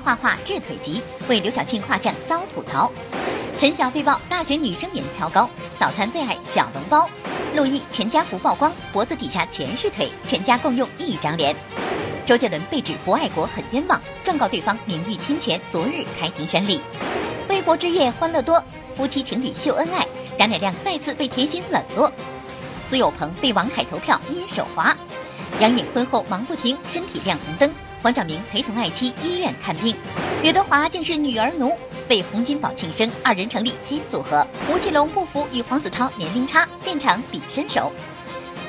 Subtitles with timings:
[0.00, 2.90] 画画治腿疾，为刘晓庆画像遭吐槽。
[3.58, 5.48] 陈晓被曝大学女生脸超高，
[5.78, 7.08] 早餐最爱小笼包。
[7.54, 11.54] 陆毅全家福曝光，脖子底下全是腿，全家共用一张脸。
[12.26, 16.80] 周杰伦被指不爱国很冤枉，状告对方名誉侵权，昨日开庭审理。
[17.48, 18.62] 微博之夜欢乐多，
[18.94, 20.06] 夫妻情侣秀恩爱，
[20.38, 22.10] 贾乃亮再次被甜心冷落。
[22.86, 24.96] 苏有朋被王凯投票因手滑。
[25.58, 27.89] 杨颖婚后忙不停，身体亮红灯。
[28.02, 29.94] 黄晓明陪同爱妻医院看病。
[30.42, 31.76] 刘德华竟是女儿奴，
[32.08, 34.46] 被洪金宝庆生，二人成立新组合。
[34.70, 37.92] 吴奇隆不服与黄子韬年龄差，现场比身手。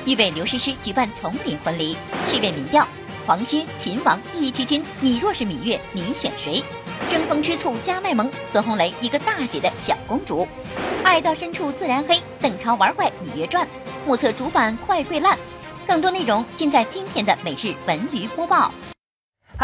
[0.04, 1.96] 预备刘诗诗举办丛林婚礼，
[2.28, 2.86] 趣味民调：
[3.26, 6.62] 黄歇、秦王义渠君，你若是芈月，你选谁？
[7.10, 10.46] 争风吃醋加卖萌，孙红雷一个大写的小公主。
[11.02, 13.66] 爱到深处自然黑，邓超玩坏芈月传，
[14.06, 15.38] 目测主板快跪烂。
[15.86, 18.70] 更多内容尽在今天的每日文娱播报。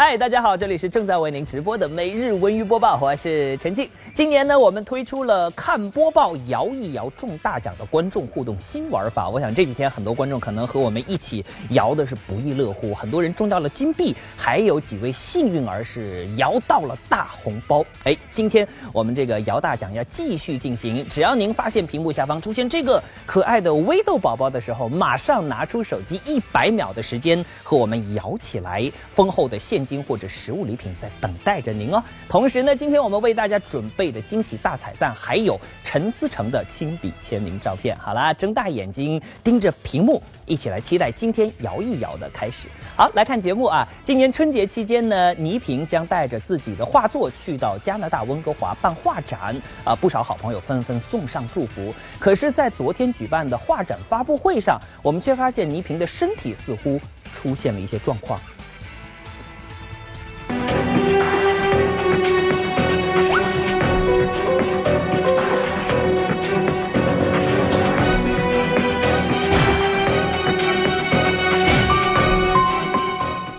[0.01, 3.89] 嗨，大家好，这里是正在为您直播的每日文娱播报，我是陈静。
[4.13, 9.27] 今年呢，我们推出了看播报摇一摇中大奖的观众互动新玩法。
[9.27, 17.83] 我想这几天很多观众可能和我们一起摇的是不亦乐乎，很多人中到了金币，还有几位幸运儿是摇到了大红包。
[18.05, 29.85] 哎，今天我们这个摇大奖要继续进行，只要您发现屏幕下方出现这个可爱的微豆宝宝的时候，马上拿出手机，一百秒的时间和我们摇起来，丰厚的现。
[29.89, 32.03] 金或者实物礼品在等待着您哦。
[32.29, 37.97] 同时呢，今天我们为大家准备的惊喜大彩蛋，还有陈思诚的亲笔签名照片。
[37.97, 42.67] 好啦，睁大眼睛盯着屏幕，一起来期待今天摇一摇的开始。
[42.95, 43.87] 好，来看节目啊！
[44.03, 51.93] 今年春节期间呢，倪萍将带着自己的画作去到加拿大温哥华办画展啊，不少好朋友纷纷送上祝福。
[52.19, 56.99] 可是，在昨天举办的画展发布会上，我们却发现倪萍的身体似乎
[57.33, 58.39] 出现了一些状况。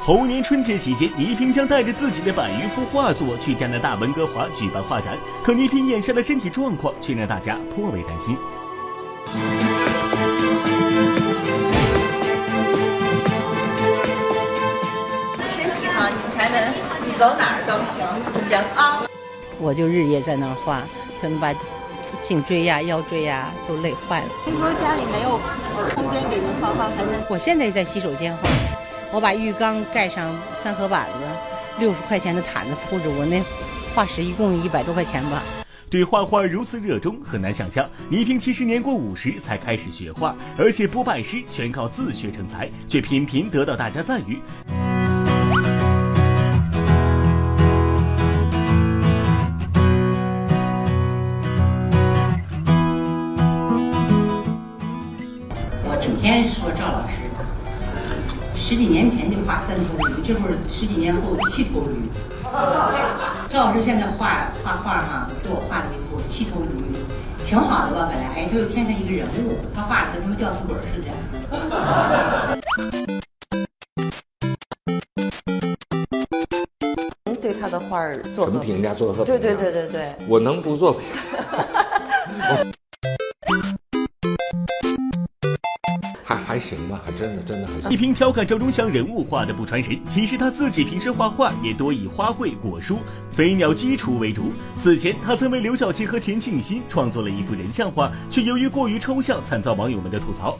[0.02, 5.16] 猴年春节期间，倪萍将带着自己的百余幅画作去加拿大温哥华举办画展。
[5.44, 8.36] 可倪萍眼下的身体状况却让大家颇为担心。
[17.90, 18.06] 行，
[18.48, 19.02] 行啊！
[19.58, 20.82] 我就日夜在那儿画，
[21.20, 21.52] 可能把
[22.22, 24.28] 颈椎呀、腰椎呀都累坏了。
[24.44, 25.40] 听说家里没有
[25.94, 27.10] 空间给您画画，还是？
[27.28, 28.48] 我现在在洗手间画。
[29.12, 31.26] 我把浴缸盖上三合板子，
[31.80, 33.42] 六十块钱的毯子铺着，我那
[33.92, 35.42] 画室一共一百多块钱吧。
[35.90, 44.40] 对画画如此热衷，很难想象倪萍其实年过五十才开始学画，而且不拜师，全靠自学成才，却频频得到大家赞誉。
[58.70, 62.08] 十几年前就画三头驴，这会儿十几年后七头驴。
[63.50, 66.68] 赵老师现在画画画哈，给我画了一幅七头驴，
[67.44, 68.08] 挺好的吧？
[68.08, 71.10] 本来哎，他又添上一个人物，他画的跟他们吊死鬼似的。
[77.42, 77.98] 对他的画
[78.32, 78.94] 做什么评价？
[78.94, 80.96] 做的特对对对对对，我能不做？
[87.20, 87.90] 真的真的还行。
[87.90, 92.96] 倪萍调侃赵忠祥人物画的不传神，其实他自己平时画画也多以花卉、果蔬、
[93.30, 94.50] 飞鸟、鸡雏为主。
[94.78, 100.58] 此前他曾为刘晓庆和田沁鑫创作了一幅人像画，却由于过于抽象，惨遭网友们的吐槽。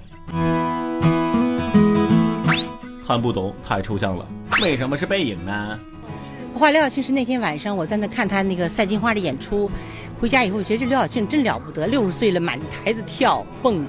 [3.07, 4.27] 看不懂，太抽象了。
[4.63, 5.79] 为什么是背影呢？
[6.53, 9.71] 我画刘晓庆是那天晚上我在那看他那个赛金花的演出，
[10.21, 13.85] 回家以后觉得这刘晓庆真了不得，六十岁了满台子跳蹦。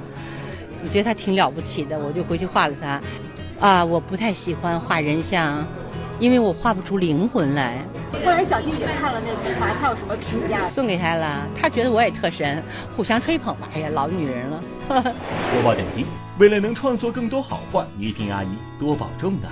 [0.84, 3.02] 我觉得他挺了不起的，我就回去画了他。
[3.60, 5.64] 啊，我不太喜欢画人像，
[6.20, 7.78] 因为我画不出灵魂来。
[8.26, 10.66] 后来小金也看了那幅画，他有什么评价？
[10.68, 12.64] 送给他了，他觉得我也特神，
[12.96, 13.70] 互相吹捧吧。
[13.76, 14.64] 哎呀，老女人了。
[14.88, 16.08] 播报点评：
[16.40, 18.50] 为了能创作更多好画，倪萍阿姨
[18.80, 19.48] 多保重呢。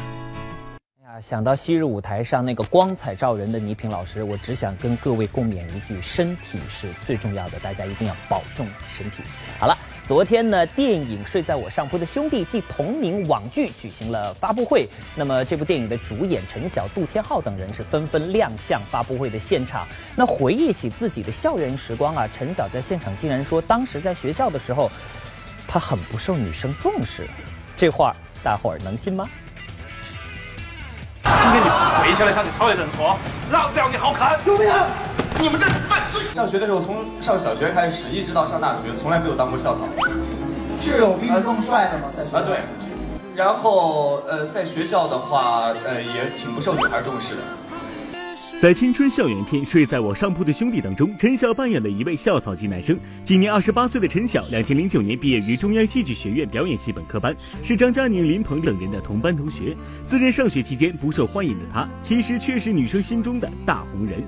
[1.06, 9.22] 哎呀，想到昔日舞台上那个光彩照人的倪萍老师，我只想跟各位共勉一句：身体是最重要的，大家一定要保重身体。
[9.60, 9.78] 好了。
[10.10, 14.90] 昨天呢，电影《睡在我上铺的兄弟》暨同名网剧举行了发布会。
[15.16, 19.88] 那么，这部电影的主演陈晓、杜天浩等人是纷纷亮相发布会的现场。
[20.16, 24.90] 那回忆起自己的校园时光啊，陈晓在现场竟然说，当时在学校的时候，
[25.68, 27.28] 他很不受女生重视。
[27.78, 29.30] 这话大伙儿能信吗？
[31.22, 31.70] 今天你。
[32.02, 33.16] 跪下来向你曹爷认错，
[33.52, 34.40] 老子要你好看！
[34.44, 34.68] 救命！
[35.38, 36.24] 你们这是犯罪！
[36.34, 39.82] 上学的时候，从上小学开始，一直到上大学，从来没有当过校草。
[40.82, 42.10] 是有比你更帅的吗？
[42.18, 42.60] 在学啊，对。
[43.36, 47.42] 然后呃，在学校的话，呃，也挺不受女孩重视的。
[48.60, 53.00] 在青春校园片《睡在我上铺的兄弟》当中，陈晓扮演了一位校草级男生。
[53.24, 57.34] 今年二十八岁的陈晓，两千零九年毕业于中央戏剧学院表演系本科班，
[57.64, 59.74] 是张嘉宁、林鹏等人的同班同学。
[60.04, 64.22] 自认上学期间不受欢迎的他，其实却是女生心中的大红人。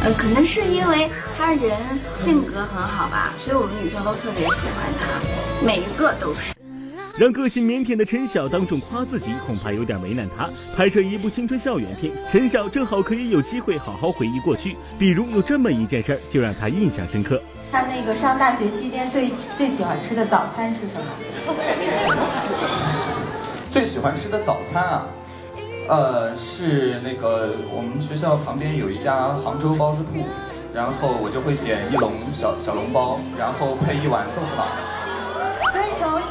[0.00, 6.57] 呃，可能是因为他人性格很好吧，所以我们女生都特别喜欢他，每一个都是。
[7.18, 10.48] 让个性腼腆的陈晓当众夸自己，恐怕有点为难他。
[10.76, 14.76] 拍摄一部青春校园片，陈晓正好可以有机会好好回忆过去。
[14.96, 17.42] 比如有这么一件事儿，就让他印象深刻。
[17.72, 21.06] 他那个上大学期间最最喜欢吃的早餐是什么？
[23.72, 25.06] 最喜欢吃的早餐啊，
[25.88, 30.24] 呃，是那个我们学校旁边有一家杭州包子铺，
[30.72, 34.68] 然后我就会点一笼小小笼包，然后配一碗豆腐脑。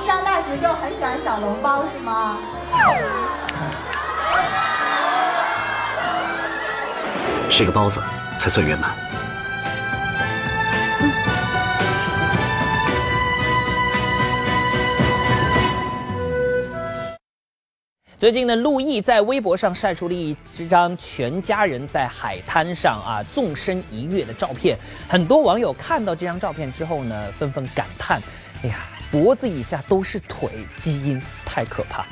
[0.08, 2.38] 上大学就很喜欢小笼包是吗？
[7.52, 8.02] 吃个包子
[8.40, 8.96] 才算圆满。
[18.18, 20.34] 最近呢，陆毅在微博上晒出了一
[20.70, 24.78] 张全家人在海滩上啊纵身一跃的照片。
[25.10, 28.22] 很多网友看到这张照片之后呢，纷纷感叹
[28.64, 28.78] ：“哎呀，
[29.12, 30.50] 脖子以下都是腿，
[30.80, 32.06] 基因太可怕。”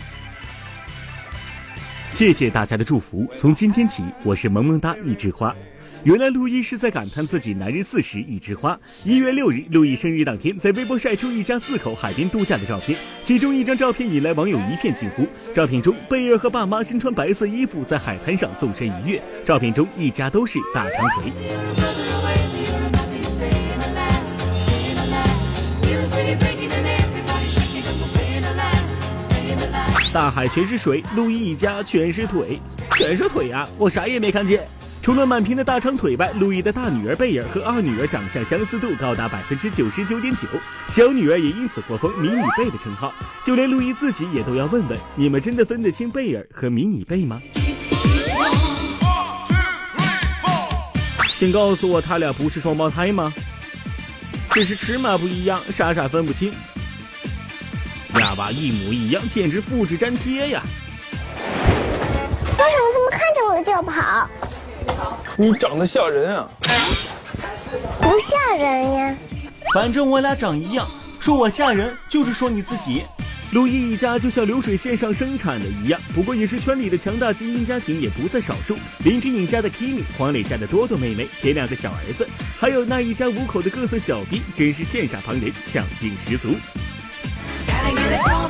[2.11, 3.27] 谢谢大家的祝福。
[3.37, 5.53] 从今天起，我是萌萌哒一枝花。
[6.03, 8.79] 原来陆毅是在感叹自己男人四十一枝花。
[9.03, 15.27] 一月六日，陆毅生日当天，在微博晒出一家四口海边度假的照片，其中一张照片引来网友一片惊呼。
[15.51, 21.31] 照片中，贝尔和爸妈身穿白色衣服在海滩上纵身一跃，照片中一家都是大长腿。
[30.15, 32.57] 大海全是水，陆毅一家全是腿，
[32.95, 33.67] 全是腿啊！
[33.77, 34.65] 我啥也没看见。
[35.01, 40.47] 除了满屏的大长腿外，陆毅的大女儿贝尔和二女儿长相相似度高达百分之九十九点九，
[40.87, 43.13] 小女儿也因此获封“迷你贝”的称号。
[43.43, 47.37] 就连陆毅自己也都要问问：你们真的分得清贝尔和迷你贝吗？
[51.37, 53.33] 请告诉我，他俩不是双胞胎吗？
[54.53, 56.53] 只是尺码不一样，傻傻分不清。
[58.35, 60.61] 俩娃一模一样，简直复制粘贴呀！
[62.57, 64.29] 为什么他们看着我就跑？
[65.37, 66.49] 你长得吓人啊！
[68.01, 69.15] 不吓人呀。
[69.73, 70.87] 反正我俩长一样，
[71.19, 73.03] 说我吓人就是说你自己。
[73.53, 78.77] 陆毅一家就像流水线上生产的一样，不过也是圈里的强大基因家庭也不在少数。
[79.05, 82.27] 林志颖家的 Kimi，黄磊家的多多妹妹，给两个小儿子，
[82.59, 86.49] 还有那一家五口的各色小逼，真是羡煞旁人，抢镜十足。
[88.09, 88.44] 播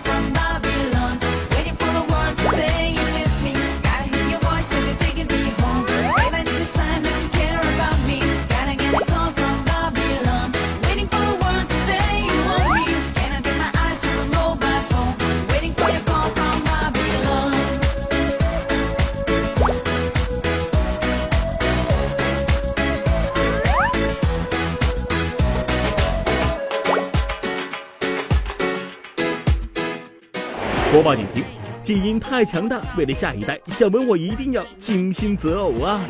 [31.06, 31.46] 报点评：
[31.84, 36.02] 基因太强大，为了下一代，小文我一定要精心择偶啊！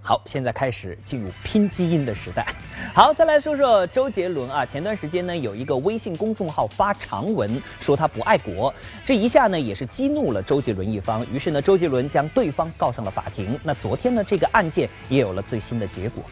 [0.00, 2.46] 好，现在开始进入拼基因的时代。
[2.94, 4.64] 好，再来说说周杰伦啊。
[4.64, 8.72] 前段时间呢，有一个微信公众号发长文说他不爱国，
[9.04, 11.26] 这一下呢也是激怒了周杰伦一方。
[11.32, 13.58] 于是呢，周杰伦将对方告上了法庭。
[13.64, 16.22] 那昨天呢，这个案件也有了最新的结果。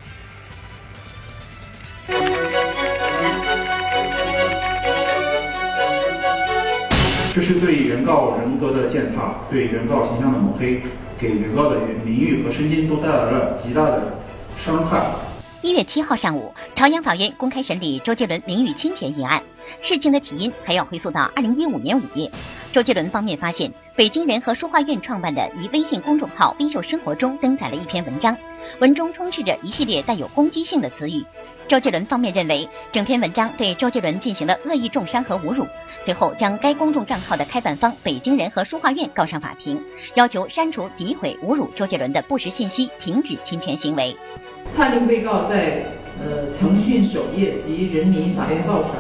[7.35, 10.83] 这是对原告人格的践踏，对原告形象的抹黑，
[11.19, 14.19] 给原告的名誉和身心都带来了极大的
[14.59, 15.07] 伤害。
[15.63, 19.43] 一月七号上午，朝阳法院公开审理周杰伦名誉侵权一案。
[19.81, 22.31] 事情的起因还要回溯到二零一五年五月，
[22.71, 28.37] 周杰伦方面发现北京人和书画院创办的一微信公众号“微秀生活”中登载了一篇文章，
[28.79, 31.25] 文中充斥着一系列带有攻击性的词语。
[31.73, 35.67] 周杰伦方面认为，整篇文章对周杰伦进行了恶意重伤和侮辱，
[36.03, 39.81] 随后将该公众账号的开办方北京人和书画院告上法庭，
[40.13, 44.15] 要求删除诋毁、侮辱周杰伦的不实信息，停止侵权行为。
[44.77, 45.85] 判令被告在
[46.21, 48.93] 呃腾讯首页及人民法院报上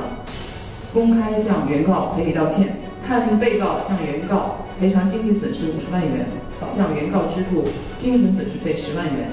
[0.94, 2.74] 公开向原告赔礼道歉，
[3.06, 6.26] 判令被告向原告赔偿经济损失五十万元。
[6.64, 7.64] 向原告支付
[7.98, 9.28] 精神损失费十万元。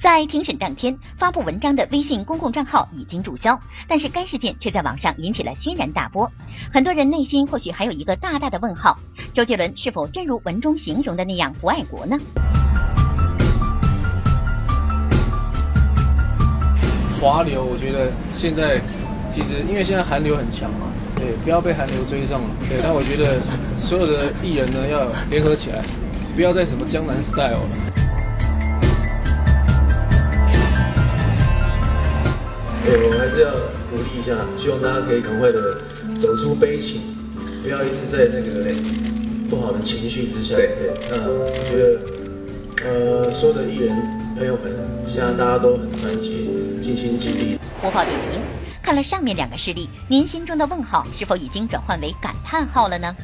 [0.00, 6.30] 在庭审当天发布文章的微信公共账号已经注销，但是该事件却在网上引起了轩然大波。
[6.72, 8.96] 很多人内心或许还有一个大大的问号：
[9.32, 12.16] 周杰伦是否真如文中形容的那样不爱国呢？
[17.20, 18.80] 华流，我觉得现在
[19.34, 20.86] 其实因为现在韩流很强嘛，
[21.16, 22.48] 对，不要被韩流追上了。
[22.68, 23.40] 对，但我觉得
[23.80, 25.82] 所有的艺人呢要联合起来，
[26.36, 27.68] 不要再什么江南 style 了。
[32.88, 33.52] 对，我还是要
[33.90, 35.76] 鼓励一下，希望大家可以赶快的
[36.18, 37.02] 走出悲情，
[37.62, 38.64] 不要一直在那个
[39.50, 40.56] 不好的情绪之下。
[40.56, 42.00] 对对，那我觉得，
[42.88, 43.94] 呃，所有的艺人
[44.38, 44.72] 朋友们，
[45.06, 46.30] 现在大家都很团结，
[46.80, 47.58] 尽心尽力。
[47.82, 48.40] 播报点评：
[48.82, 53.14] 看了上面两个事例，您心中的问号是否已经转换为感叹号了呢？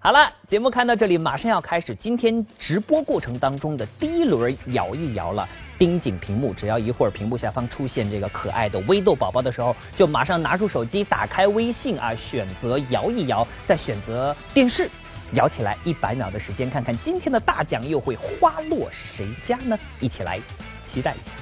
[0.00, 5.48] 好了，节目看到这里，马上要开始今天直播过程当中的第一轮摇一摇了。
[5.78, 14.90] 盯紧屏幕，只要一会儿屏幕下方出现这个可爱的微豆宝宝的时候，就马上拿出手机，打开微信啊，选择摇一摇，再选择电视，
[15.34, 19.78] 摇起来一百秒的时间，看看今天的大奖又会花落谁家呢？
[20.00, 20.40] 一起来
[20.84, 21.32] 期待一下。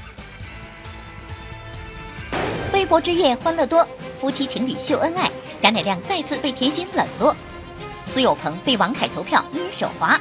[2.72, 3.88] 微博之夜欢乐多，
[4.20, 5.30] 夫妻情侣秀恩爱，
[5.62, 7.34] 贾乃亮再次被甜心冷落，
[8.06, 10.20] 苏有朋被王凯投票因手滑。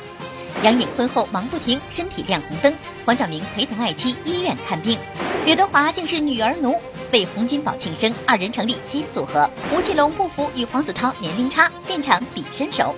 [0.63, 2.73] 杨颖婚后忙不停，身体亮红灯。
[3.05, 4.97] 黄晓明陪同爱妻医院看病。
[5.45, 6.79] 刘德华竟是女儿奴，
[7.11, 9.47] 为洪金宝庆生，二人成立新组合。
[9.71, 12.95] 吴奇隆不服与黄子韬年龄差，现场比身手。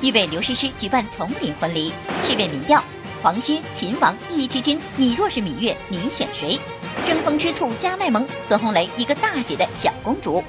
[0.00, 1.92] 预备刘诗诗举办丛林婚礼。
[2.26, 2.82] 趣味民调：
[3.22, 6.58] 黄歇、秦王、易区君，你若是芈月，你选谁？
[7.06, 10.42] 争风吃醋加卖萌，孙红雷一个大写的小公主。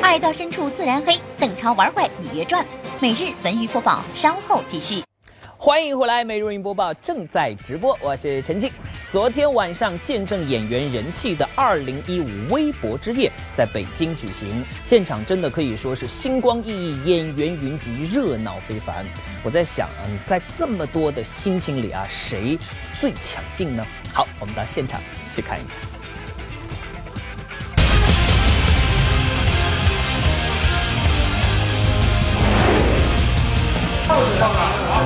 [0.00, 2.64] 爱到深处自然黑，邓超玩坏芈月传。
[2.98, 5.02] 每日文娱播报，稍后继续。
[5.64, 8.68] 欢迎回来，美如云播报正在直播，我是陈静。
[9.12, 19.06] 昨天晚上见证演员人气的二零一五微博之夜在北京举行，现场真的可以说是星光熠熠，演员云集，热闹非凡。
[19.44, 22.58] 我在想啊，在这么多的星星里啊，谁
[22.98, 23.86] 最抢镜呢？
[24.12, 25.00] 好，我们到现场
[25.32, 25.74] 去看一下。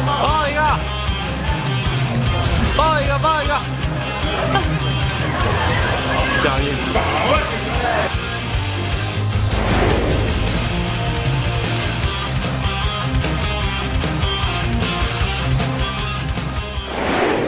[0.04, 0.60] 抱一个，
[2.76, 3.54] 抱一个，抱一个，
[6.42, 7.55] 加油！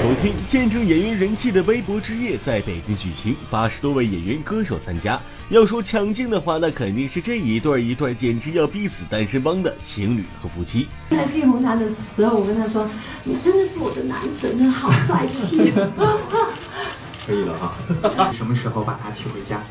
[0.09, 5.21] 昨天，见证演员人气的微博之夜在北京举行，八十多位演员歌手参加。
[5.51, 10.89] 要说抢镜的话，那肯定是这一对一对简直要逼死单身帮的情侣和夫妻。
[11.11, 12.89] 在进红毯的时候，我跟他说
[13.23, 15.75] ：“你真的是我的男神，好帅气。”
[17.27, 19.63] 可以了哈，什么时候把他娶回家？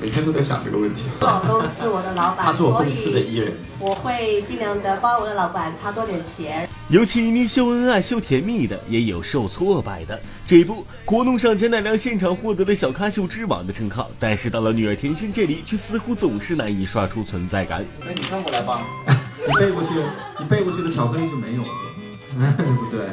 [0.00, 1.06] 每天都在想这个问题。
[1.20, 6.68] 老公是我的老板，他是我公司的艺人，我会尽量的帮我的老板擦多点鞋。
[6.92, 10.20] 有情你秀恩爱秀甜蜜的，也有受挫败的。
[10.46, 17.82] 这部国弄上贾乃亮现场获得了小咖秀之王的称号，但是到了女儿甜心这里，却似乎总是难以刷出存在感。
[18.02, 19.88] 哎，你看过来吧，你背过去，
[20.38, 21.68] 你背过去的巧克力就没有了，
[22.58, 23.06] 对不对？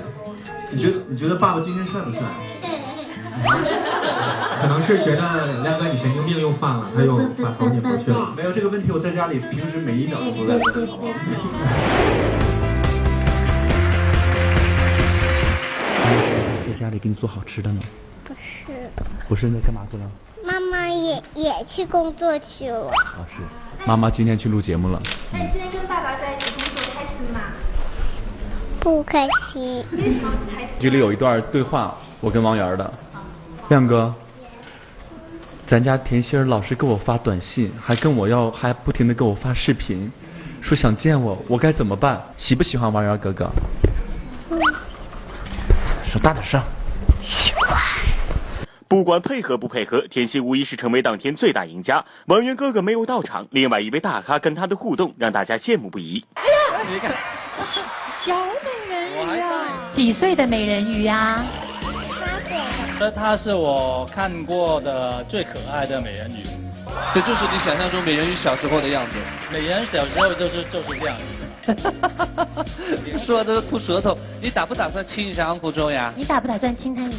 [0.74, 2.20] 你觉得你觉得爸爸今天帅不帅？
[4.60, 8.34] 可能是觉得亮哥你神经病又犯了，他又把头拧过去了。
[8.36, 10.90] 没有这个问题，我在家里平时每一秒都在问，
[16.90, 17.80] 家里给你做好吃的呢？
[18.24, 18.90] 不是。
[19.28, 20.10] 不是，那干嘛去了？
[20.44, 22.88] 妈妈也也去工作去了。
[22.88, 23.44] 啊，是。
[23.86, 25.00] 妈妈今天去录节目了。
[25.32, 27.42] 那你现在跟爸爸在一起工作开心吗？
[28.80, 29.86] 不开心。
[29.92, 30.70] 为什么不开心？
[30.80, 32.92] 这里有一段对话，我跟王源的。
[33.68, 34.12] 亮哥，
[35.68, 40.12] 咱家甜心儿老是给我发短信，还跟我要，还不停的给我发视频，
[40.60, 42.20] 说想见我，我该怎么办？
[42.36, 43.48] 喜不喜欢王源哥哥？
[46.12, 46.60] 说大点声。
[48.88, 52.04] 不管配合不配合，甜心无疑是成为当天最大赢家。
[52.26, 56.26] 王源哥哥没有到场，另外一位大咖跟他的互动让大家羡慕不已。
[56.34, 57.14] 哎呀，你看，
[58.24, 58.36] 小
[58.90, 61.46] 美人鱼啊，几岁的美人鱼呀？
[63.00, 66.44] 这她是我看过的最可爱的美人鱼，
[67.14, 69.12] 这就是你想象中美人鱼小时候的样子。
[69.54, 71.24] 美人鱼小时候就是就是这样子。
[73.18, 76.14] 说的吐舌头，你打不打算亲一下 Uncle Joe 呀？
[76.16, 77.18] 你打不打算亲他一下？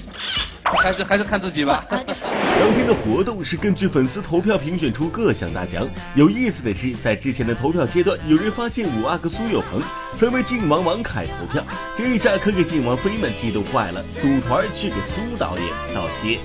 [0.65, 1.85] 还是还是看自己吧。
[1.91, 5.89] 当天的活动是根据粉丝投票评选出各项大奖。
[6.15, 9.83] 有意思的是，在之前的投票阶段，有人发现五阿哥苏有朋
[10.17, 11.63] 曾为靖王王凯投票，
[11.97, 16.39] 这一下可给靖王妃们激动坏了，组团去给苏导演道谢。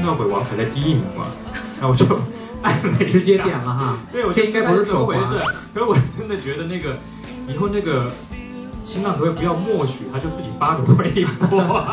[0.00, 1.26] 那回王凯在第一名嘛，
[1.78, 2.06] 然后我就
[3.06, 3.98] 直接点了哈。
[4.12, 5.38] 对，我这应该不是这么回事？
[5.74, 6.98] 可是我真的觉得那个
[7.46, 8.10] 以后那个。
[8.84, 11.60] 新浪可不可以不要默许，他就自己发个微博，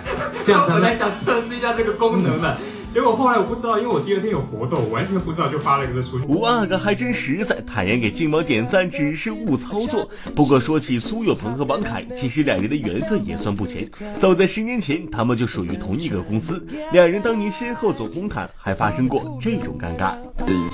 [0.46, 2.56] 这样我在想测试一下这个功能了。
[2.94, 6.24] 结果后来我不知道，因为我第二天有活动，完全不知道就发了一个出去。
[6.28, 10.08] 吴阿哥还真实在，坦言给金毛点赞只是误操作。
[10.36, 13.90] 不过说起苏有朋和王凯，其实两人的缘分也算不浅。
[14.16, 20.14] 早在十年前，他们就属于同一个公司，两人当年先后走红毯，还发生过这种尴尬。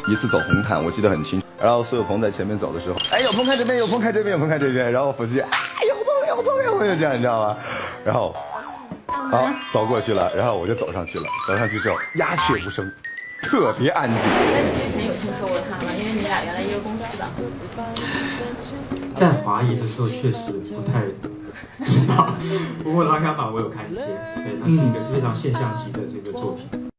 [0.06, 1.46] 一次走红毯，我记得很清楚。
[1.58, 4.92] 然后苏有朋在前面走的时候，哎，有朋看这边，有朋看这边，有朋看这边。
[4.92, 5.48] 然后粉丝啊，
[5.88, 7.56] 有朋有朋有朋，就这样，你知道吗？
[8.04, 8.36] 然后。
[9.10, 11.26] 好，走过去了，然后我就走上去了。
[11.46, 12.90] 走上去之后，鸦雀无声，
[13.42, 14.18] 特别安静。
[14.18, 15.92] 那你之前有听说过他吗？
[15.98, 17.28] 因为你俩原来一个公司的。
[19.14, 21.04] 在华谊的时候确实不太
[21.84, 22.34] 知道，
[22.82, 26.89] 不过《琅琊榜》我有看一些，对，它是一个是非常现象级的这个作品。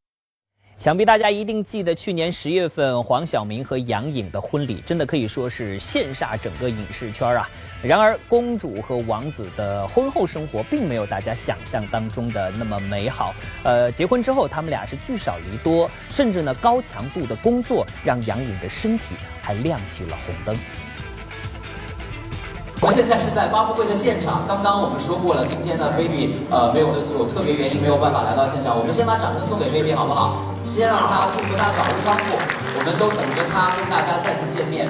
[0.82, 7.48] 想必大家一定记得，去年十月份黄晓明和杨颖的婚礼，真的可以说是羡煞整个影视圈啊。
[7.84, 13.32] 然而，公主和王子的婚后生活并没有大家想象当中的那么美好。
[13.62, 20.58] 呃，结婚之后，他们俩是聚少离多，甚至呢，高强度的工作让杨颖的身体还亮起了红灯。
[22.82, 24.48] 我们现在是在发布会的现场。
[24.48, 28.76] 刚刚我们说过了，今天呢，baby 呃没有有特别原因没有办法来到现场。
[28.76, 30.51] 我们先把掌声送给 baby 好不好？
[30.66, 32.38] 先让他祝福他早日康复。
[32.78, 34.88] 我们都等着他跟大家再次见面。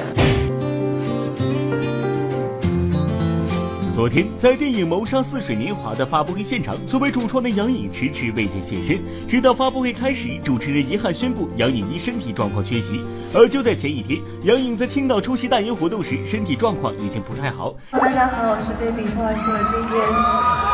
[3.93, 8.99] 昨天，在电影《谋杀似水年华》的发布会现场，作为主创的杨颖迟迟未见现身。
[9.27, 13.03] 直到发布会开始，主持人遗憾宣布杨颖因身体状况缺席。
[13.31, 17.75] 而就在前一天，杨颖在青岛出席代言活动时，身体状况已经不太好。
[17.91, 20.01] 大家好，我是 baby，不好意思，我今天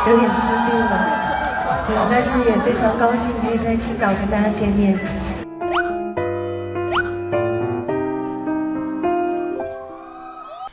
[0.08, 1.27] 有点生病了，对，
[2.10, 4.98] 但是也非常高兴可以在青岛跟大家见面。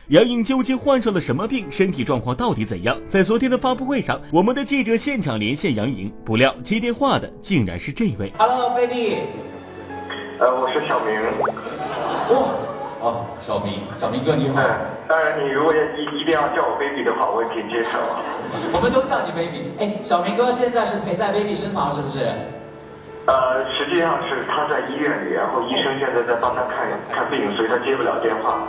[0.10, 1.65] 杨颖究竟患上了什么病？
[1.71, 2.95] 身体状况到底怎样？
[3.08, 8.32] 在昨天的发布会上，我们的记者现场连线杨颖，不料接电话的竟然是这位。
[8.38, 9.17] Hello，baby。
[10.39, 11.10] 呃，我是小明。
[11.39, 11.49] 哇，
[12.30, 12.75] 哦，
[13.39, 14.62] 小明，小明哥你好。
[15.08, 18.00] 当然，你如果一一定要叫我 baby 的话，我也可以接受。
[18.74, 19.72] 我们都叫你 baby。
[19.80, 22.26] 哎，小明哥现在是陪在 baby 身旁，是不是？
[23.26, 28.62] 呃，实际上是他在医院里，然后医生现在在帮他看看病，所以他接不了电话。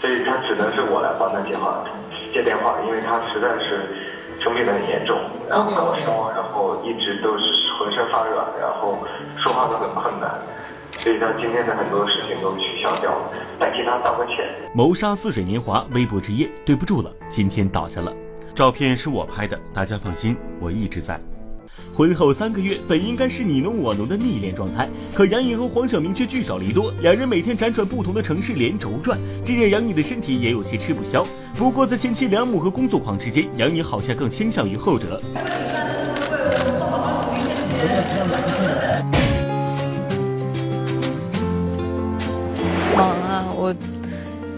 [0.00, 1.84] 所以他只能是我来帮他接话
[2.32, 3.84] 接电话，因为他实在是
[4.40, 5.14] 生病的很严重，
[5.46, 7.44] 然后高烧，然后一直都是
[7.80, 8.98] 浑身发软，然后
[9.42, 10.38] 说话都很困难，
[10.98, 14.36] 所以他今天的很多事情都取消掉了，代替他道个歉。
[14.74, 18.12] 谋杀似水年华，微博之夜，对不住了，今天倒下了。
[18.54, 21.18] 照片是我拍的，大家放心，我一直在。
[21.94, 31.24] 婚后三个月，本应该是你侬我侬的蜜恋状态，可杨颖和黄晓明却聚少离多，两人每天辗转不同的城市连轴转，这让杨颖的身体也有些吃不消。
[31.56, 35.18] 不过在贤妻良母和工作狂之间，杨颖好像更倾向于后者。
[42.96, 43.74] 忙啊，我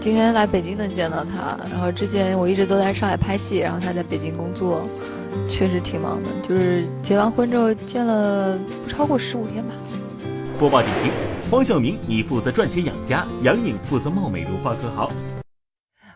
[0.00, 4.82] 今天来北京能见到他，然后之前我一直都在上海拍戏，然后他在北京工作。
[5.48, 8.54] 确实挺忙的，就是结完婚之后见了
[8.84, 9.72] 不超过十五天吧。
[10.58, 11.10] 播报点评：
[11.50, 15.10] 黄晓明，你负责赚钱养家；杨颖负责貌美如花，可好？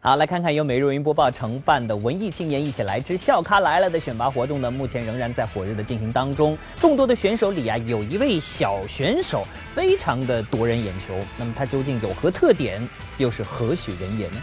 [0.06, 6.56] 好，来看看由每日云播报承办的文艺青年一起来之笑咖来了的选拔活动呢，目前仍然在火热的进行当中。
[6.78, 11.12] 众多的选手里啊，有一位小选手非常的夺人眼球。
[11.36, 12.88] 那么他究竟有何特点，
[13.18, 14.36] 又是何许人也呢？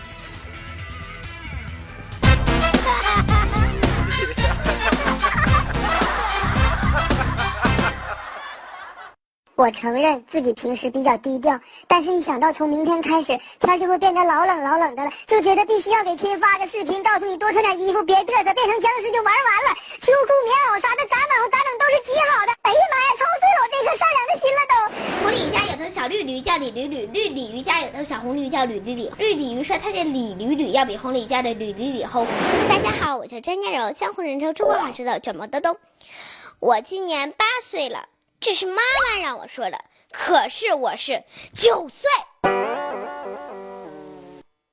[9.63, 19.79] 我承认自己平时比较低调，但是一想到从明天开始天就会变得老冷老冷的了，就觉得必须要给亲发个视频，告诉你多穿点衣服，别嘚瑟，变成僵尸就玩完了。
[20.01, 22.51] 秋裤、棉袄啥的，咋暖和咋整都是极好的。
[22.63, 24.73] 哎呀妈呀，操碎了我这颗善良的心了都。
[25.23, 29.09] 红鲤鱼家有头小绿驴叫李驴驴，绿鲤鱼家有头小红驴叫吕吕吕。
[29.17, 32.27] 绿鲤鱼说它的李驴驴要比红鲤鱼家的吕吕吕厚。
[32.67, 35.77] 大家好，我叫张家柔，江湖人称中国好吃的卷毛豆豆。
[36.59, 38.09] 我今年八岁了。
[38.43, 39.77] 这是妈妈让我说的。
[40.11, 42.09] 可是我是九岁。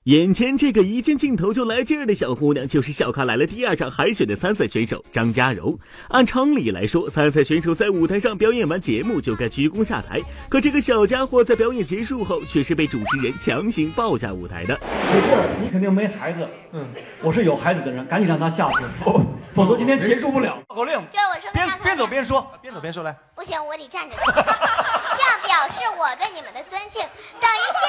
[0.05, 5.79] 眼前这个一见镜头就来劲儿的小姑娘，就是小咖来了第二场海选的参赛选手张嘉柔。
[6.09, 14.77] 按常理来说，参赛选手在舞台上表演完节目就该鞠躬下台，可这个小家伙在表演结束后，却是被主持人强行抱下舞台的。
[15.13, 15.27] 没事，
[15.63, 16.49] 你肯定没孩子。
[16.73, 16.89] 嗯，
[17.23, 19.21] 我是有孩子的人，赶紧让他下去，否
[19.55, 20.61] 否则今天结束不了。
[20.67, 23.15] 口令，就我说边边走边说，边走边说来。
[23.41, 27.01] 不行，我得站着， 这样表示我对你们的尊敬。
[27.01, 27.81] 等一下，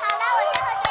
[0.00, 0.88] 好了，我最后说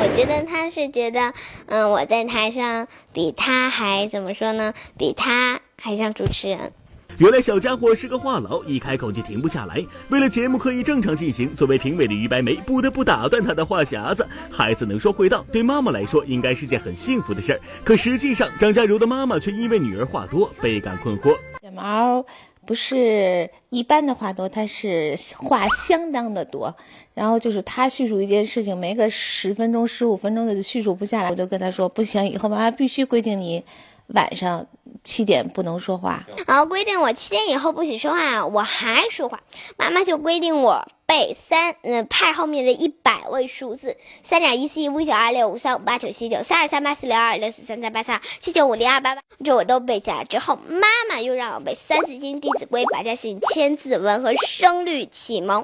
[0.00, 0.08] 一句。
[0.08, 1.34] 我觉得他是觉得，
[1.66, 4.72] 嗯，我在台上比他还怎么说呢？
[4.96, 6.72] 比他还像主持人。
[7.20, 9.84] 原来小家伙是个话痨，一开口就停不下来。
[10.08, 14.26] 为了节目可以正常进行，作为评委的于白梅不得不打断他的话匣子。
[14.50, 17.60] 孩子能说会道，对妈妈来说应该是件很幸福的事儿。
[17.84, 21.36] 可实际上，张嘉柔的妈妈却因为女儿话多，倍感困惑。
[21.60, 22.24] 卷毛。
[22.66, 26.72] 不是一般的话多，他是话相当的多。
[27.14, 33.64] 然后就是他叙述一件事情，没个十分钟、十五分钟的叙述不下来，我就跟他说不行，以后妈妈必须规定你
[34.14, 34.66] 晚上。
[35.02, 39.40] 七点不能说话，然后规定我七点以后不许说话，我还说话，
[39.78, 55.62] 妈妈就规定我背三嗯派后面的一百位数字，三点一四一五九二六五三五八九七九三二三八四六二六四三三八三二七九五零二八八，这我都背下来之后，妈妈又让我背《三字经》《弟子规》《百家姓》《千字文》和《声律启蒙》，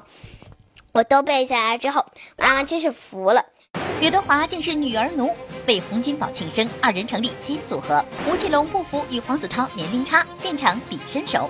[0.93, 2.03] 我都背下来之后，
[2.37, 3.45] 妈妈真是服了。
[3.99, 5.31] 刘德华竟是女儿奴，
[5.67, 8.03] 为洪金宝庆生，二人成立新组合。
[8.25, 11.49] 吴奇隆不服与黄子韬年龄差，现场比身手。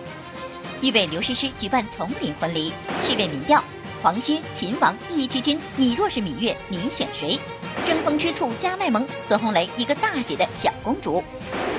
[0.81, 3.63] 欲为刘诗诗举办丛林婚礼，趣味民调：
[4.01, 7.39] 黄歇、秦王一骑军，你若是芈月，你选谁？
[7.87, 11.23] 争风吃醋加卖萌，孙红雷一个大写的小公主。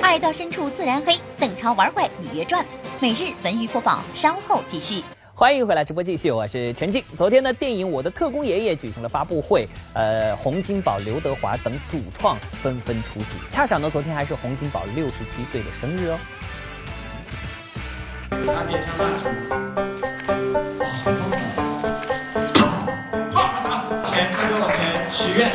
[0.01, 2.65] 爱到深处自然黑，邓超玩坏芈月传。
[3.01, 5.03] 每日文娱播报，稍后继续。
[5.39, 7.01] 欢迎回来直播继续，我是陈静。
[7.15, 13.37] 昨天呢，电影《我的特工爷爷》举行了发布会，呃，洪金宝、刘德华等主创纷纷出席。
[13.49, 16.19] 恰巧呢，昨天还是洪金宝六十七岁的生日哦。
[23.31, 23.47] 好，
[24.11, 25.49] 钱给我钱，许愿。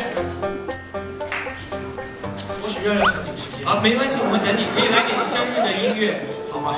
[2.62, 3.66] 我许愿了很久时间。
[3.68, 6.74] 啊，没关系，我们等你，可以来点生日的音乐，好吗？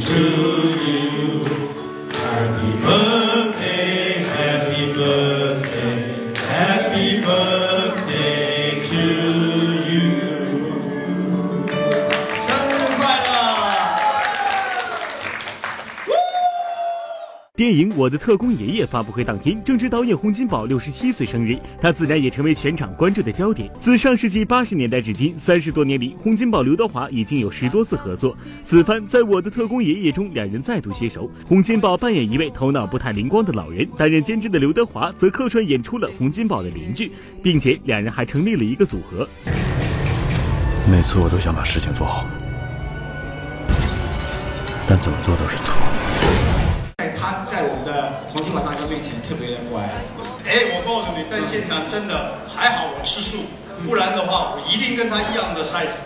[0.00, 0.18] to
[0.82, 1.44] you.
[2.10, 3.29] Happy birthday.
[17.60, 23.70] 电影《我的特工爷爷》发布会当天，正值导演洪金宝六十七岁生日，他自然也成为全场关注的焦点。
[23.78, 28.34] 自上世纪八十年代至今，三十多年里，洪金宝、刘德华已经有十多次合作。
[28.62, 31.30] 此番在我的特工爷爷中，两人再度携手。
[31.46, 39.28] 洪金宝扮演一位头脑不太灵光的老人，担任监制的刘德华则客串演出了洪金宝的邻居，并且两人还成立了一个组合。
[40.90, 42.26] 每次我都想把事情做好，
[44.88, 45.74] 但怎么做都是错。
[47.50, 49.84] 在我们的洪金宝大哥面前特别的乖。
[50.48, 53.44] 哎，我告诉你，在现场真的还好，我吃素，
[53.84, 56.00] 不然的话，我一定跟他一样的 size。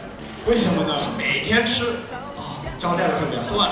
[0.46, 0.94] 为什么呢？
[1.16, 2.02] 每天吃，
[2.34, 3.46] 啊，招待的特别好。
[3.54, 3.62] 对，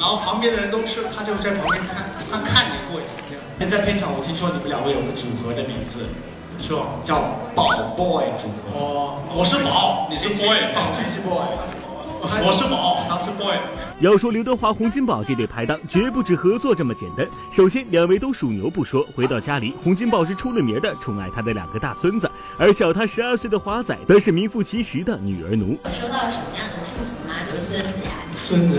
[0.00, 3.06] 然后旁边的人都吃，他就在旁边看，他看你过瘾。
[3.60, 6.08] 现在片场，我听说你们两位有个组合的名字，
[6.58, 6.96] 是吧？
[7.04, 8.72] 叫宝 boy 组合。
[8.72, 11.44] 哦，我是宝，你是 boy，宝你是 boy。
[12.22, 13.56] 我是宝，他是 boy。
[14.00, 17.26] 要说刘德华、洪金宝这对拍档，绝不止合作这么简单。
[17.50, 25.78] 首先，两位都属牛不说，回到家里，洪金宝是出了名的宠爱他的两个大孙子，而小他十二岁的华仔，则是名副其实的女儿奴。
[25.90, 27.36] 收到什么样的祝福吗？
[27.50, 28.12] 就是孙子呀。
[28.36, 28.78] 孙子，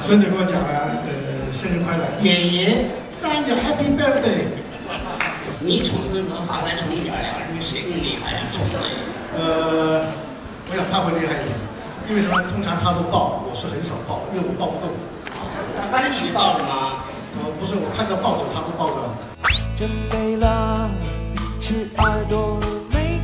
[0.00, 4.46] 孙子给我讲了，呃，生日快乐，爷爷生日 Happy Birthday。
[5.58, 8.38] 你宠孙子和华仔宠女儿俩，谁更厉害呀？
[8.52, 8.78] 宠谁？
[9.36, 10.06] 呃。
[10.72, 11.52] 我想他会厉害一点，
[12.08, 12.40] 因为什么？
[12.50, 14.88] 通常他都抱，我是很少抱，因为我抱不动。
[15.92, 17.04] 但是你是抱着吗？
[17.36, 18.96] 呃，不是，我看到抱着，他都抱着。
[19.76, 20.88] 准备了，
[21.60, 22.58] 是耳朵
[22.90, 23.20] 美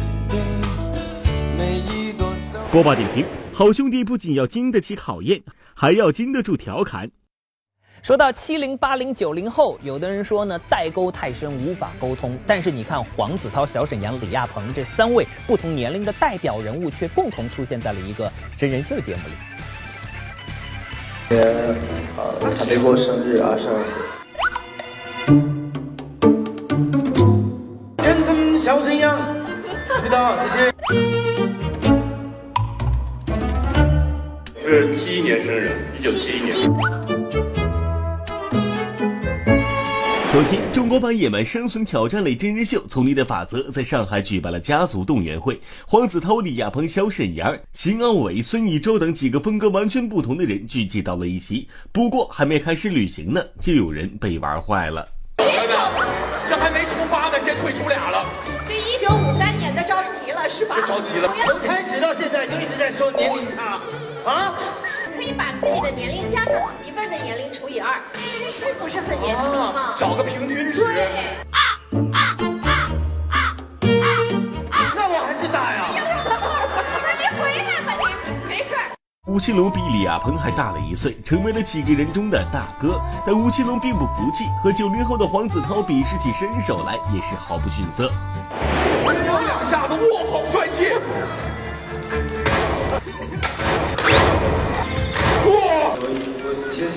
[1.56, 2.28] 每一朵
[2.70, 5.40] 播报点评：好兄弟不仅要经得起考验，
[5.72, 7.11] 还要经得住调侃。
[8.02, 19.34] 说到七零八零九零后，有的人说呢代沟太深无法沟通，但是你看黄子韬、小沈阳、李亚鹏这三位不同年龄的代表人物，却共同出现在了一个真人秀节目里。
[21.28, 21.46] 今天
[22.16, 23.92] 呃还没过生日，啊十二岁。
[28.04, 29.18] 人生小沈阳，
[29.88, 30.72] 吃不到，谢谢。
[34.62, 37.28] 是七一年生人，一九七一年。
[40.38, 51.66] 昨天，中国版野蛮生存挑战类真人秀《丛林的法则》在上海举办了家族动员会，黄子韬、李亚鹏、肖沈阳、邢傲伟、孙艺洲等几个风格完全不同的人聚集到了一起。
[51.90, 55.09] 不过，还没开始旅行呢，就有人被玩坏了。
[56.48, 58.24] 这还没出发呢，先退出俩了。
[58.68, 60.77] 这一九五三年的着急了是吧？
[60.77, 61.35] 是着急了。
[61.48, 63.81] 从开始到现在就一直在说年龄差，
[64.24, 64.55] 啊？
[65.29, 69.95] 可以把自己的年龄加上媳妇儿的年龄除以二，诗诗不是很年轻吗？
[69.95, 70.87] 找个平均值。
[70.87, 71.37] 对。
[74.73, 75.85] 那我还是大呀。
[77.05, 77.93] 那你回来吧，
[78.27, 78.88] 你没事儿。
[79.27, 82.99] 吴奇隆比李亚鹏还大了一岁，成为了几个人中的大哥。
[83.27, 88.11] 但吴奇隆并不服气，和九零后的黄子韬比试起身手来也是毫不逊色。
[89.05, 90.17] 有两下子，哇，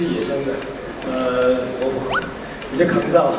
[0.02, 0.52] 是野生的，
[1.06, 2.20] 呃，我
[2.72, 3.32] 比较抗造，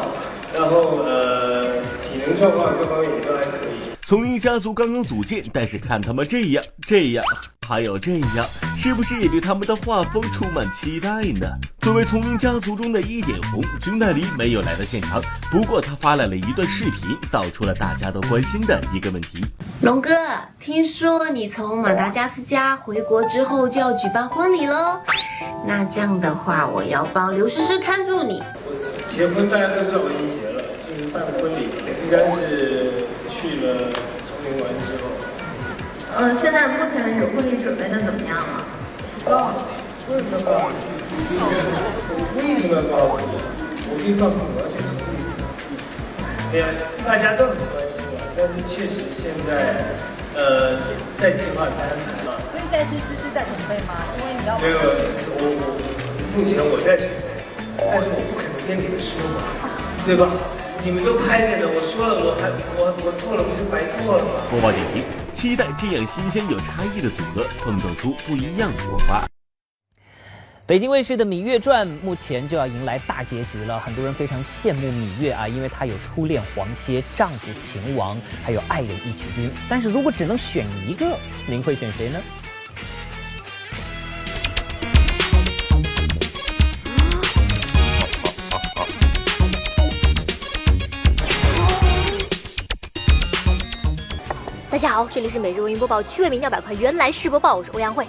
[0.55, 3.92] 然后呃，体能状况各方面也都还可以。
[4.13, 7.25] 丛林家族刚刚组建，但是看他们这样、这样，
[7.67, 8.47] 还有这样，
[8.77, 11.49] 是不是也对他们的画风充满期待呢？
[11.81, 19.43] 作为丛林家族中的一点红，君代黎没有来到现场，不过他发来了一段视频，道出了大家都关心的一个问题。
[19.81, 20.11] 龙哥，
[20.61, 25.01] 听说你从马达加斯加回国之后就要举办婚礼喽？
[25.67, 28.43] 那这样的话，我要帮刘诗诗看住你。
[29.09, 31.71] 结婚大家都知道我已经结了，就是办婚礼，
[32.05, 32.82] 应该是
[36.23, 38.63] 嗯，现在目前为止婚礼准备的怎么样了？
[39.27, 39.59] 高，
[40.09, 40.71] 为什么高？
[40.71, 43.35] 我为什么要告诉你？
[43.91, 45.19] 我可以告诉你，我要去丛林。
[46.53, 46.71] 对呀，
[47.05, 49.83] 大家都很关心我，但是确实现在，
[50.39, 50.79] 呃，
[51.19, 52.39] 在计划在安排了。
[52.55, 53.99] 所以现在是诗诗在准备吗？
[54.15, 54.55] 因为你要。
[54.63, 55.75] 没有，我我
[56.39, 57.43] 目前我在准备，
[57.83, 59.43] 但是我不可能跟你们说嘛，
[60.07, 60.31] 对吧？
[60.85, 64.43] 你们都拍着呢，我说了，我还我我做了，不就白做了吗？
[64.51, 69.25] 播报点评：期待这样新鲜有差异的组合碰撞出不一样的火花。
[70.67, 79.49] 北京卫视的《芈月传》目前就要迎来大结局了，很多人非常羡慕芈月啊，因为她有初恋黄歇、丈夫秦王，还有爱人义渠君。
[79.69, 81.17] 但是如果只能选一个，
[81.47, 82.19] 您会选谁呢？
[94.73, 98.07] 大家好，这里是每日文娱播报趣味民调板块原来是播报，我是欧阳慧。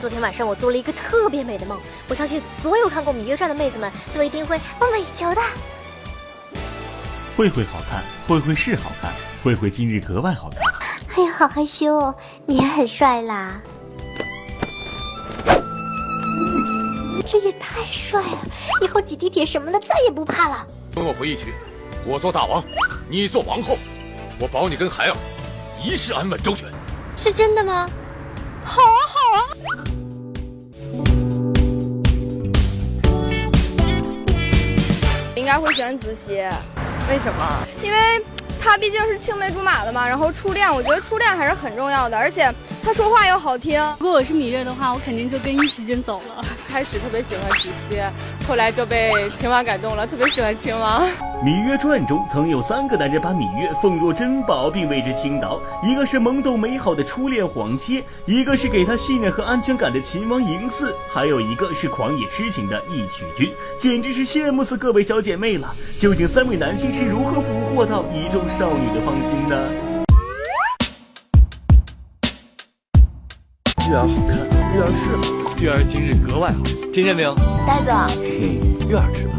[0.00, 5.40] 昨天晚上我做了一个特别美的梦，我相信所有看过《芈月传》的妹子们都一定会梦寐以求的。
[7.36, 9.12] 慧慧好看，慧慧是好看，
[9.44, 10.60] 慧慧今日格外好看。
[11.14, 12.12] 哎呀，好害羞哦，
[12.44, 13.62] 你也很帅啦。
[17.24, 18.38] 这也太帅了，
[18.82, 20.66] 以后挤地铁什么的再也不怕了。
[20.92, 21.54] 跟我回忆去，
[22.04, 22.60] 我做大王，
[23.08, 23.78] 你做王后，
[24.40, 25.16] 我保你跟孩儿
[25.82, 26.68] 一世安稳周全。
[27.16, 27.88] 是真的吗？
[28.62, 29.40] 好啊，好啊。
[35.34, 36.34] 应该会选子熙，
[37.08, 37.66] 为什么？
[37.82, 37.98] 因为
[38.60, 40.06] 他毕竟是青梅竹马的嘛。
[40.06, 43.80] 然后初恋，我觉得初恋还是很重要的，而且他说话又好听。
[43.98, 46.44] 如果我是芈月的话，我肯定就跟义渠君走了。
[46.68, 48.00] 开始特别喜欢子熙，
[48.48, 51.02] 后来就被秦王感动了，特别喜欢秦王。
[51.42, 65.74] 《芈月传》中曾有三个男人把芈月奉若珍宝，并为之倾倒，一个是懵懂美好的初恋黄歇，一个是给他信任和安全感的秦王嬴驷，还有一个是狂野痴情的义渠君，简直是羡慕死各位小姐妹了。
[65.98, 69.89] 究竟三位男性是如何俘获到一众少女的芳心呢？
[73.90, 74.36] 月儿好看，
[74.72, 75.24] 月儿是吗？
[75.58, 77.34] 月儿今日格外好，听见没有？
[77.66, 79.34] 呆子，嘿，月儿知道，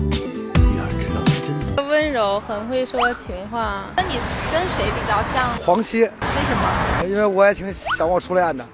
[0.60, 1.82] 月儿知道是真的。
[1.84, 3.86] 温柔，很会说情话。
[3.96, 4.20] 那你
[4.52, 5.50] 跟谁比较像？
[5.66, 6.02] 黄歇。
[6.02, 7.08] 为什么？
[7.08, 8.66] 因为我也挺想我初恋的，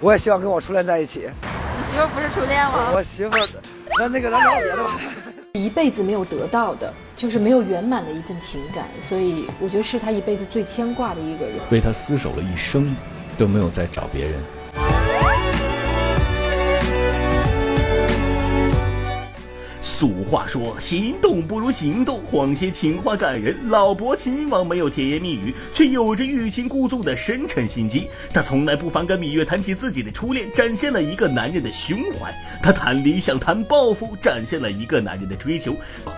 [0.00, 1.28] 我也希望跟我初恋在一起。
[1.76, 2.88] 你媳妇不是初恋吗？
[2.94, 3.32] 我媳妇，
[3.98, 4.92] 那那个咱聊别的吧。
[5.52, 11.56] 一辈子没有得到的，就是没有圆满的一份情感，所以我觉得是他一辈子最牵挂的一个人。
[11.68, 12.96] 为他厮守了一生，
[13.36, 14.34] 都没有再找别人。
[19.98, 23.52] 俗话说，心动不如行动，谎些情话感人。
[23.68, 28.08] 老伯秦王没有甜言蜜语，却有着欲擒故纵的深沉心机。
[28.32, 32.32] 他从来不反感芈月谈起自己的初恋，展现了一个男人的胸怀。
[32.62, 35.74] 他谈理想，谈抱负，展现了一个男人的追求。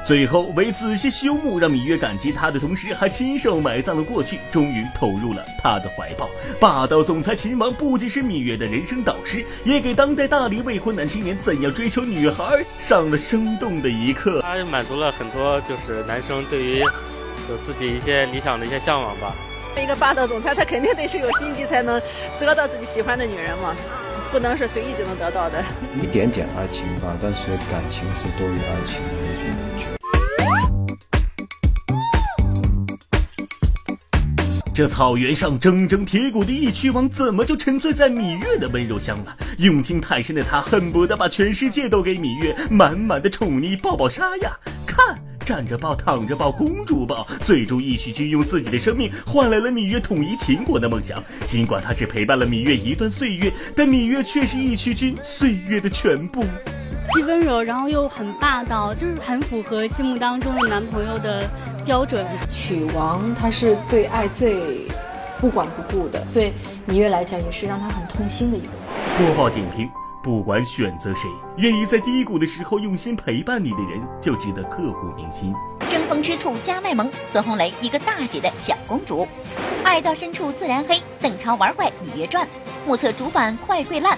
[0.06, 6.28] 最后为子息修墓，让芈月感激他的同时，还亲手埋葬了过去，终于投入了他的怀抱。
[6.60, 14.40] 霸道总裁秦王不仅是芈月的人生导师，也给当代大龄未婚男青年怎样追求女孩上了生动的一刻。
[14.40, 16.80] 他满足了很多就是男生对于
[17.46, 19.34] 就自己一些理想的一些向往吧。
[19.80, 22.00] 一个霸道总裁，他肯定得是有心机才能
[22.38, 23.74] 得到自己喜欢的女人嘛，
[24.30, 25.62] 不能是随意就能得到的。
[26.02, 29.99] 一点点爱情吧，但是感情是多于爱情的那种感觉。
[34.80, 39.36] 这草原上铮铮铁骨的义渠王，怎么就沉醉在芈月的温柔乡了？
[39.58, 44.58] 用情太深的他，恨不得把全世界都给芈月，满满的宠溺，抱抱杀呀！
[44.86, 47.28] 看，站着抱，躺着抱，公主抱。
[47.42, 51.22] 最终，义渠君用自己的生命换来了芈月统一秦国的梦想。
[51.44, 56.42] 尽管他只陪伴了芈月一段岁月，但芈月却是义渠君岁月的全部。
[57.12, 61.48] 既温柔，然后又很霸道，就是很符合心目当中的男朋友的
[61.84, 62.24] 标准。
[62.50, 64.86] 曲王他是对爱最
[65.40, 66.52] 不管不顾的，对
[66.88, 68.68] 芈月来讲也是让他很痛心的一个。
[69.18, 69.90] 播报点评：
[70.22, 75.52] 不管选择谁，愿意在低谷的时候用心陪伴你的人，就值得刻骨铭心。
[75.90, 79.26] 争风吃醋加卖萌，孙红雷一个大写的小公主，
[79.82, 81.02] 爱到深处自然黑。
[81.18, 82.46] 邓超玩坏芈月传，
[82.86, 84.16] 目测主板快跪烂。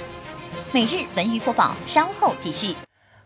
[0.72, 2.74] 每日文娱播报，稍后继续。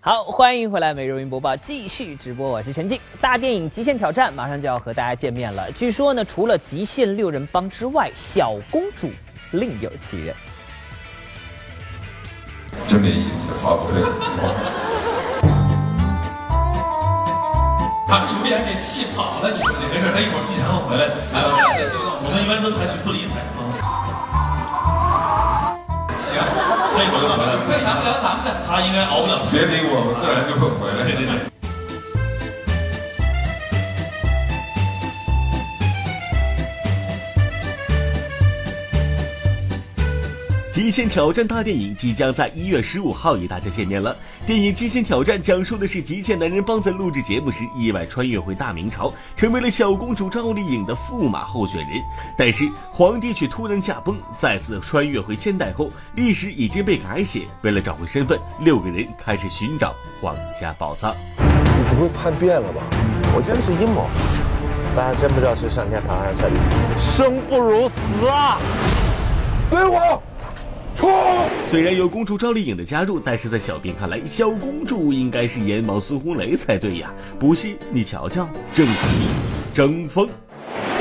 [0.01, 3.01] 好，欢迎回来，每日文娱播报继续直播，我是陈静。
[3.21, 5.71] 大电影《极限挑战》马上就要和大家见面了。
[5.73, 9.11] 据说呢，除了极限六人帮之外，小公主
[9.51, 10.35] 另有其人。
[12.87, 14.01] 真没意思，发不会。
[18.09, 21.15] 把主演给气跑了，你说这没事，他一会儿剧前会回来的。
[21.33, 22.05] 来来来，再休息。
[22.23, 23.77] 我们一般都采取不理睬的方式。
[26.19, 26.41] 行，
[26.95, 27.61] 他一会儿就回来了。
[27.67, 29.43] 那咱们聊咱们的，他应该熬不了。
[29.51, 31.03] 别理我，我自然就会回来。
[31.03, 31.35] 对对对。
[40.77, 44.15] 《极限挑战》大电影即将在一月十五号与大家见面了。
[44.47, 51.99] 电影《极限挑战》讲述的是极限男人帮在录制节目时意外穿越回大明朝，成为了小公主赵丽颖的驸马候选人。
[52.37, 57.45] 但是皇帝却突然驾崩，再次穿越回现代后，历史已经被改写。
[57.63, 61.15] 为了找回身份，六个人开始寻找皇家宝藏。
[61.39, 62.83] 你不会叛变了吧？
[63.35, 64.07] 我觉得是阴谋。
[64.95, 67.01] 大家真不知道是上天堂还是下地狱。
[67.01, 68.59] 生不如死啊！
[69.71, 70.23] 给我！
[71.65, 77.11] 虽然有公主赵丽颖的加入，但是在小编看来，小公主应该是眼毛孙红雷才对呀！
[77.39, 78.93] 不信你瞧瞧，正题
[79.75, 80.29] 争锋。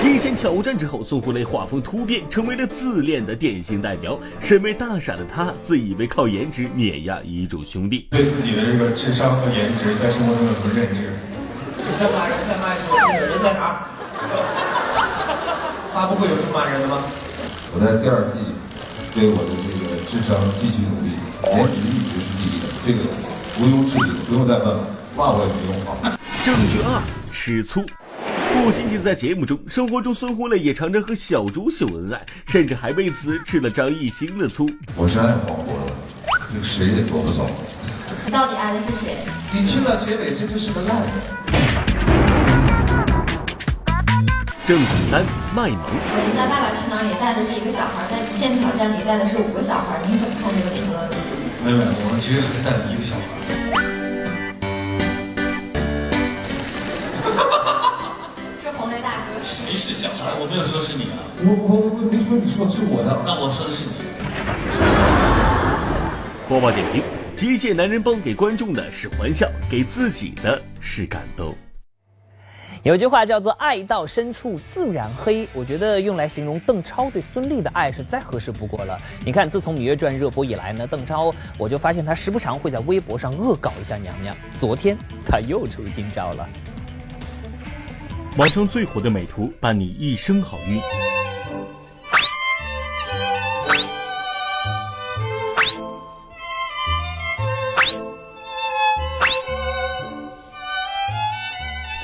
[0.01, 4.19] 极限挑战之后，孙红雷画风突变，成为了自恋的典型代表。
[4.39, 11.09] 身为大傻的他，自以为靠颜值碾压遗嘱兄弟，对自己的这个智商和颜值在生活中有什么认知？
[11.77, 12.97] 你再骂人，再骂一次，我
[13.29, 13.75] 人在哪儿？
[15.93, 17.01] 发布会有这么骂人的吗？
[17.73, 18.39] 我在第二季
[19.13, 21.09] 对我的这个智商继续努力，
[21.43, 22.99] 颜值一直是第一的，这个
[23.59, 24.87] 毋庸置疑，不用再问了，
[25.17, 26.17] 骂我也不用啊。
[26.45, 27.83] 证据二：吃醋。
[28.53, 34.69] 不仅仅在节目中，生活中孙红雷也常常和小猪秀恩爱，甚至还为此吃了张艺兴的醋。
[34.95, 35.91] 我是爱黄渤的，
[36.53, 37.49] 这个谁也夺不走。
[38.25, 39.17] 你到底爱的是谁？
[39.51, 41.09] 你听到结尾，这就是个烂人。
[44.65, 45.23] 证据三：
[45.53, 45.85] 卖萌。
[45.85, 51.05] 我们在《爸爸去哪儿》里带的是一个小孩，在《极限挑战》里带的是五个小孩，你怎么看这个评论？
[51.61, 53.21] 没有，我们其实带了一个小孩。
[58.57, 59.37] 是 红雷大哥。
[59.43, 60.33] 谁是小孩？
[60.41, 61.21] 我没有说是你啊。
[61.45, 63.21] 我我我没说你说是我的。
[63.21, 63.93] 那我说的是你。
[66.49, 67.03] 播报点评：
[67.35, 71.55] 极限男人帮给观众的是欢笑，给自己的是感动。
[72.85, 78.95] 有句话叫做“爱到深处自然黑”，我觉得用来形容邓超对孙俪的爱是再合适不过了。
[79.25, 84.37] 你看，自从《芈月传》热播以来呢，邓超我就发现他时不常会在微博上恶搞一下娘娘。
[84.59, 84.95] 昨天
[85.27, 86.47] 他又出新招了。
[88.37, 90.79] 网上最火的美图，伴你一生好运。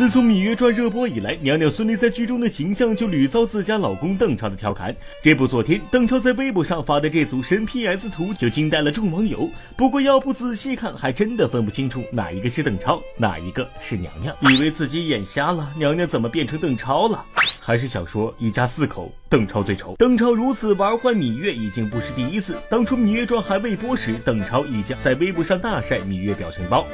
[0.01, 4.95] 自从《芈月传》热播以来，娘娘孙俪在剧中的形象就屡遭自家老公邓超的调侃。
[5.21, 9.47] 这不，昨天邓超在微博上发的这组神 PS 图就惊呆了众网友。
[9.77, 14.35] 不过要不仔细看，还真的分不清楚哪一个是邓超，哪一个是娘娘。
[14.49, 17.23] 以为自己眼瞎了，娘娘怎么变成邓超了？
[17.59, 19.95] 还是想说一家四口，邓超最丑。
[19.99, 22.57] 邓超如此玩坏芈月已经不是第一次。
[22.71, 26.87] 当初《芈月传》还未播时，邓超一家在微博上大晒芈月表情包。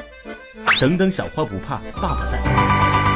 [0.80, 3.07] 等等，小花不怕，爸爸在。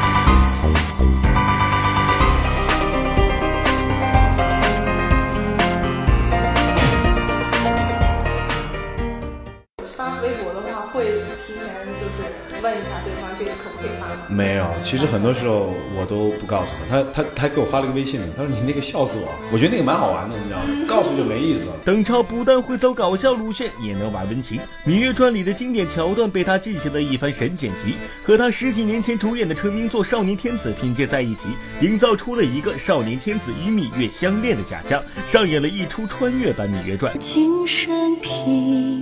[14.28, 20.64] 没有，其实很多时候我都不告诉他，他他他给我发了个微信，他说你那个笑死我，我觉得那个蛮好玩的，你知道吗？
[20.88, 21.76] 告诉就没意思了。
[21.84, 24.58] 邓超不但会走搞笑路线，也能玩温情，
[24.88, 27.94] 《芈月传》里的经典桥段被他进行了一番神剪辑，
[28.24, 31.46] 和他十几年前主演的成名作《少年天子》拼接在一起，
[31.80, 37.12] 营造出了一个少年天子与芈月相恋的假象，上演了一出穿越版《芈月传》。
[37.18, 39.01] 今生凭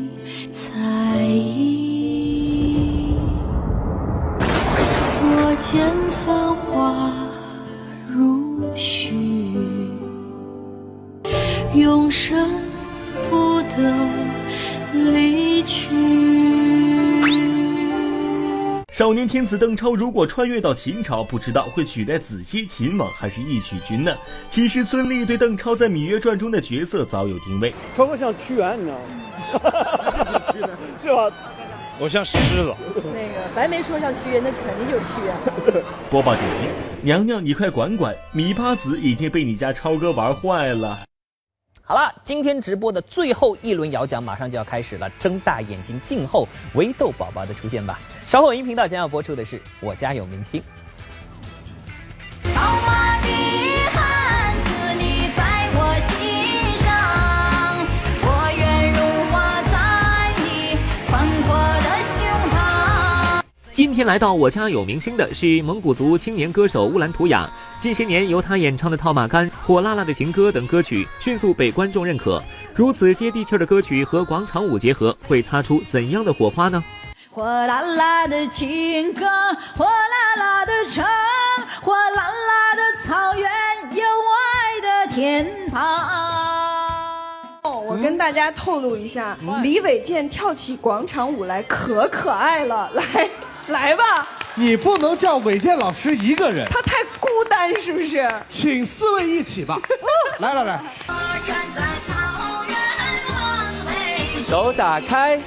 [5.72, 5.88] 见
[6.26, 7.12] 繁华
[8.08, 9.14] 如许，
[11.74, 12.60] 永生
[13.30, 14.08] 不得
[14.92, 15.86] 离去。
[18.90, 24.12] 少年天子邓超如果穿越到秦朝，不知道会取代子期秦王还是义渠君呢？
[24.48, 29.04] 其实孙俪对邓超在《芈月传》中的角色早有定位，超哥像屈原，你知道吗？
[31.00, 31.30] 是吧？
[32.00, 32.74] 我像石狮子。
[33.50, 35.84] 那个白没说上屈原，那肯定就是屈原。
[36.10, 36.70] 播报点评：
[37.02, 41.00] 娘娘，你快管管，米八子已经被你家超哥玩坏了。
[41.82, 47.98] 好了，今天直播的最后一轮摇奖马上就要开始了，睁大眼睛静候围豆宝宝的出现吧。
[48.26, 50.62] 稍后音频道将要播出的是《我家有明星》。
[63.80, 67.48] 今天来到我家有明星的是蒙古族青年歌手乌兰图雅。
[67.78, 72.42] 近些年，由他演唱的《套马杆》《火辣辣的情歌》等歌曲迅速被观众认可。
[72.74, 76.84] 如此接地气的歌曲和广场舞结合，会擦出怎样的火花呢？
[77.30, 79.24] 火辣辣的情歌，
[79.74, 81.02] 火辣辣的城，
[81.80, 83.50] 火辣辣的草原，
[83.96, 85.80] 有爱的天堂。
[87.62, 93.30] 我跟大家透露一下，李伟健跳起广场舞来可可爱了，来。
[93.70, 98.28] 来吧，你不能叫伟健老师一个人，他太孤单，是不是？
[98.48, 99.78] 请四位一起吧，
[100.40, 100.82] 来来来，
[104.44, 105.40] 手打开。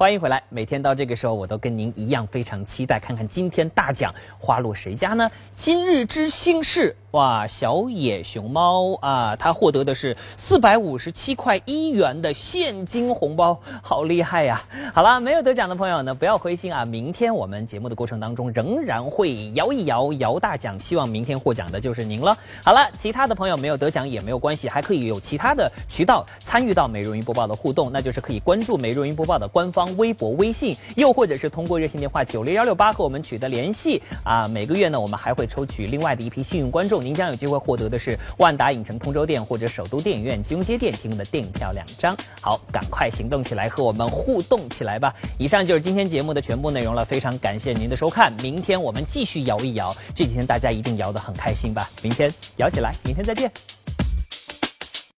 [0.00, 0.42] 欢迎回来！
[0.48, 5.30] 每天到这个时候，我都跟您一样非常期待，看看今天大奖花落谁家呢？
[5.54, 6.96] 今日之星是。
[7.12, 14.62] 哇，小野熊猫啊，它获得的是四百五十七块一元的现金红包，好厉害呀！
[14.94, 22.38] 好了，没有得奖的朋友呢，不要灰心啊，明天我们节目的过程当中仍然会摇一摇摇大奖，希望明天获奖的就是您了。
[22.62, 34.46] 好了，其他的朋友没有得奖也没有关系，还可以有其他的渠道参与到美容云播报的互动，那就是可以关注美容云播报的官方微博、微信，又或者是通过热线电话九六幺六八和我们取得联系啊。
[34.46, 36.99] 每个月呢，我们还会抽取另外的一批幸运观众。
[37.00, 42.16] 您将有机会获得的是万达影城通州店或者首都电影院金融街店提供的电影票两张。
[42.40, 45.14] 好，赶快行动起来，和我们互动起来吧！
[45.38, 48.32] 以上就是今天节目的全部内容了，非常感谢您的收看。
[48.42, 51.90] 明天我们继续摇一摇，这几天大家一定摇得很开心吧？
[52.02, 53.79] 明天摇起来，明天再见。